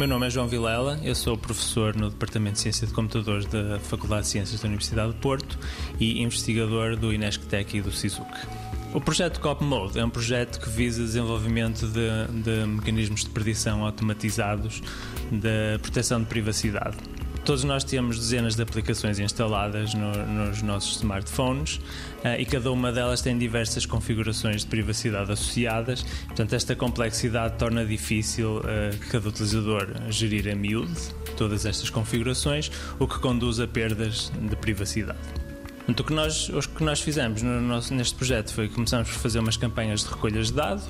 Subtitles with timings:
[0.00, 3.78] meu nome é João Vilela, eu sou professor no Departamento de Ciência de Computadores da
[3.80, 5.58] Faculdade de Ciências da Universidade de Porto
[6.00, 8.26] e investigador do Inesctec e do CISUC.
[8.94, 13.84] O projeto COP Mode é um projeto que visa desenvolvimento de, de mecanismos de predição
[13.84, 14.82] automatizados
[15.30, 16.96] da proteção de privacidade.
[17.50, 21.78] Todos nós temos dezenas de aplicações instaladas no, nos nossos smartphones
[22.24, 26.04] uh, e cada uma delas tem diversas configurações de privacidade associadas.
[26.28, 28.62] Portanto, esta complexidade torna difícil uh,
[29.10, 30.94] cada utilizador gerir a miúde
[31.36, 35.49] todas estas configurações, o que conduz a perdas de privacidade.
[35.90, 39.08] Portanto, o que nós, o que nós fizemos no nosso, neste projeto foi que começamos
[39.10, 40.84] por fazer umas campanhas de recolhas de dados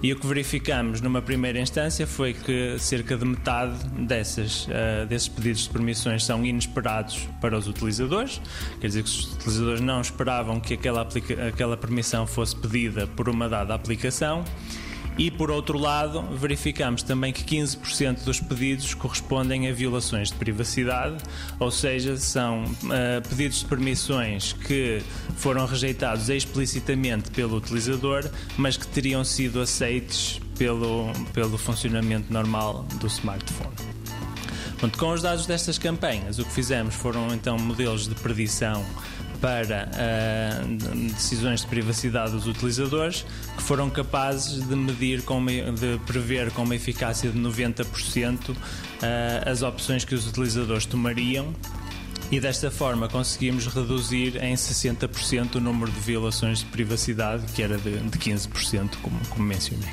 [0.00, 5.26] e o que verificamos numa primeira instância foi que cerca de metade dessas, uh, desses
[5.26, 8.40] pedidos de permissões são inesperados para os utilizadores,
[8.80, 11.06] quer dizer que os utilizadores não esperavam que aquela,
[11.48, 14.44] aquela permissão fosse pedida por uma dada aplicação
[15.16, 21.16] e por outro lado, verificamos também que 15% dos pedidos correspondem a violações de privacidade,
[21.58, 25.02] ou seja, são uh, pedidos de permissões que
[25.36, 33.06] foram rejeitados explicitamente pelo utilizador, mas que teriam sido aceitos pelo, pelo funcionamento normal do
[33.06, 33.74] smartphone.
[34.98, 38.84] Com os dados destas campanhas, o que fizemos foram então modelos de predição
[39.44, 46.50] para uh, decisões de privacidade dos utilizadores que foram capazes de medir, com de prever
[46.52, 48.56] com uma eficácia de 90% uh,
[49.02, 51.52] ah, as opções que os utilizadores tomariam
[52.30, 57.76] e desta forma conseguimos reduzir em 60% o número de violações de privacidade, que era
[57.76, 59.92] de, de 15%, como, como mencionei.